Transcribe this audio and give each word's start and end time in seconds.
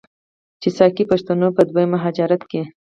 چې 0.61 0.69
ساکي 0.77 1.03
پښتنو 1.11 1.47
په 1.55 1.61
دویم 1.69 1.89
مهاجرت 1.95 2.41
کې، 2.51 2.61